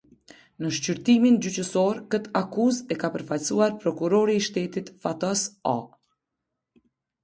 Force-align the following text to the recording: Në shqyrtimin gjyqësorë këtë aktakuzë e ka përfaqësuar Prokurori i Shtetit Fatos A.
Në 0.63 0.69
shqyrtimin 0.77 1.37
gjyqësorë 1.47 2.01
këtë 2.15 2.33
aktakuzë 2.41 2.97
e 2.97 2.99
ka 3.05 3.13
përfaqësuar 3.19 3.79
Prokurori 3.87 4.41
i 4.43 4.51
Shtetit 4.51 4.93
Fatos 5.07 5.49
A. 5.79 5.81